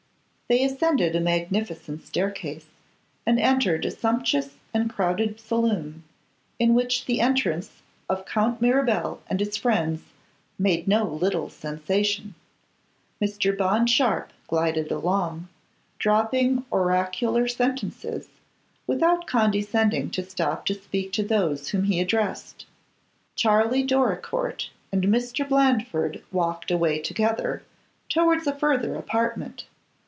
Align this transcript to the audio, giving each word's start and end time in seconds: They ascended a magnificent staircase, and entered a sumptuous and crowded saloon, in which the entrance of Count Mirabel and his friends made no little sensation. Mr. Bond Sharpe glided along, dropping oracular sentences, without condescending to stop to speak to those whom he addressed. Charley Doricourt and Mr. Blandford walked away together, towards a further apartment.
They 0.49 0.65
ascended 0.65 1.15
a 1.15 1.21
magnificent 1.21 2.05
staircase, 2.05 2.65
and 3.25 3.39
entered 3.39 3.85
a 3.85 3.89
sumptuous 3.91 4.57
and 4.73 4.89
crowded 4.89 5.39
saloon, 5.39 6.03
in 6.59 6.73
which 6.73 7.05
the 7.05 7.21
entrance 7.21 7.81
of 8.09 8.25
Count 8.25 8.59
Mirabel 8.61 9.21
and 9.29 9.39
his 9.39 9.55
friends 9.55 10.01
made 10.59 10.89
no 10.89 11.05
little 11.05 11.49
sensation. 11.49 12.35
Mr. 13.21 13.57
Bond 13.57 13.89
Sharpe 13.89 14.33
glided 14.49 14.91
along, 14.91 15.47
dropping 15.99 16.65
oracular 16.69 17.47
sentences, 17.47 18.27
without 18.85 19.27
condescending 19.27 20.09
to 20.11 20.21
stop 20.29 20.65
to 20.65 20.73
speak 20.73 21.13
to 21.13 21.23
those 21.23 21.69
whom 21.69 21.85
he 21.85 22.01
addressed. 22.01 22.65
Charley 23.35 23.83
Doricourt 23.83 24.69
and 24.91 25.05
Mr. 25.05 25.47
Blandford 25.47 26.21
walked 26.29 26.71
away 26.71 26.99
together, 26.99 27.63
towards 28.09 28.45
a 28.47 28.53
further 28.53 28.95
apartment. 28.95 29.63